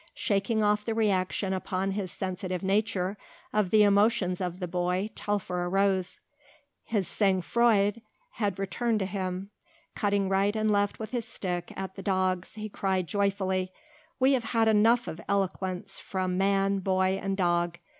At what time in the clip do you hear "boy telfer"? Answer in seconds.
4.67-5.65